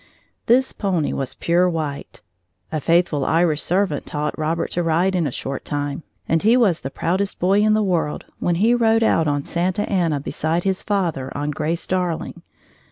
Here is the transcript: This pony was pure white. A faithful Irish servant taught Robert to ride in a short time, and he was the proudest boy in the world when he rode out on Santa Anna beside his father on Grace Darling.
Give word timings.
This 0.47 0.73
pony 0.73 1.13
was 1.13 1.35
pure 1.35 1.69
white. 1.69 2.21
A 2.71 2.81
faithful 2.81 3.23
Irish 3.23 3.61
servant 3.61 4.07
taught 4.07 4.35
Robert 4.35 4.71
to 4.71 4.81
ride 4.81 5.13
in 5.13 5.27
a 5.27 5.31
short 5.31 5.63
time, 5.63 6.01
and 6.27 6.41
he 6.41 6.57
was 6.57 6.81
the 6.81 6.89
proudest 6.89 7.39
boy 7.39 7.59
in 7.61 7.75
the 7.75 7.83
world 7.83 8.25
when 8.39 8.55
he 8.55 8.73
rode 8.73 9.03
out 9.03 9.27
on 9.27 9.43
Santa 9.43 9.87
Anna 9.87 10.19
beside 10.19 10.63
his 10.63 10.81
father 10.81 11.31
on 11.37 11.51
Grace 11.51 11.85
Darling. 11.85 12.41